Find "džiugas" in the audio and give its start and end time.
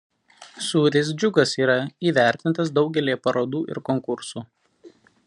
1.23-1.53